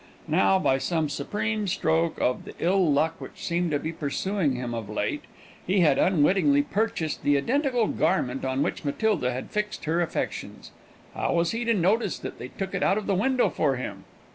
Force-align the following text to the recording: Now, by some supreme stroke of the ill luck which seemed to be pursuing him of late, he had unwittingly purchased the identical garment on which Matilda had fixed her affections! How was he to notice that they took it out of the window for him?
Now, 0.27 0.57
by 0.57 0.79
some 0.79 1.09
supreme 1.09 1.67
stroke 1.67 2.19
of 2.19 2.45
the 2.45 2.55
ill 2.57 2.91
luck 2.91 3.21
which 3.21 3.45
seemed 3.45 3.69
to 3.69 3.77
be 3.77 3.93
pursuing 3.93 4.55
him 4.55 4.73
of 4.73 4.89
late, 4.89 5.25
he 5.67 5.81
had 5.81 5.99
unwittingly 5.99 6.63
purchased 6.63 7.21
the 7.21 7.37
identical 7.37 7.85
garment 7.85 8.43
on 8.43 8.63
which 8.63 8.83
Matilda 8.83 9.31
had 9.31 9.51
fixed 9.51 9.85
her 9.85 10.01
affections! 10.01 10.71
How 11.13 11.35
was 11.35 11.51
he 11.51 11.65
to 11.65 11.75
notice 11.75 12.17
that 12.17 12.39
they 12.39 12.47
took 12.47 12.73
it 12.73 12.81
out 12.81 12.97
of 12.97 13.05
the 13.05 13.13
window 13.13 13.47
for 13.47 13.75
him? 13.75 14.05